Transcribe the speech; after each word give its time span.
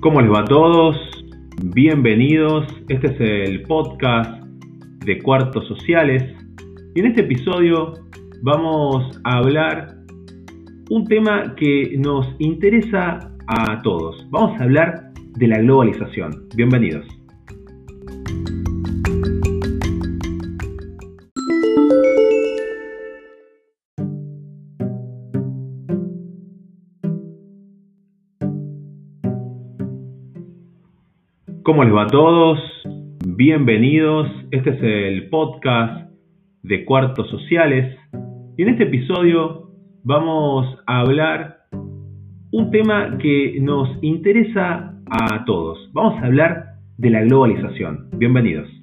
¿Cómo 0.00 0.22
les 0.22 0.32
va 0.32 0.40
a 0.40 0.44
todos? 0.44 0.96
Bienvenidos. 1.62 2.66
Este 2.88 3.08
es 3.08 3.20
el 3.20 3.62
podcast 3.64 4.42
de 5.04 5.18
Cuartos 5.18 5.68
Sociales. 5.68 6.22
Y 6.94 7.00
en 7.00 7.06
este 7.06 7.20
episodio 7.20 7.92
vamos 8.40 9.20
a 9.24 9.36
hablar 9.36 9.94
un 10.88 11.04
tema 11.04 11.54
que 11.54 11.94
nos 11.98 12.26
interesa 12.38 13.30
a 13.46 13.82
todos. 13.82 14.26
Vamos 14.30 14.58
a 14.58 14.64
hablar 14.64 15.12
de 15.36 15.48
la 15.48 15.58
globalización. 15.58 16.48
Bienvenidos. 16.56 17.19
¿Cómo 31.62 31.84
les 31.84 31.94
va 31.94 32.04
a 32.04 32.06
todos? 32.06 32.58
Bienvenidos. 33.26 34.28
Este 34.50 34.70
es 34.70 34.82
el 34.82 35.28
podcast 35.28 36.10
de 36.62 36.86
Cuartos 36.86 37.28
Sociales. 37.28 37.98
Y 38.56 38.62
en 38.62 38.70
este 38.70 38.84
episodio 38.84 39.70
vamos 40.02 40.78
a 40.86 41.00
hablar 41.00 41.58
un 42.52 42.70
tema 42.70 43.18
que 43.18 43.58
nos 43.60 43.88
interesa 44.00 44.94
a 45.10 45.44
todos. 45.44 45.90
Vamos 45.92 46.22
a 46.22 46.26
hablar 46.26 46.64
de 46.96 47.10
la 47.10 47.22
globalización. 47.24 48.08
Bienvenidos. 48.16 48.79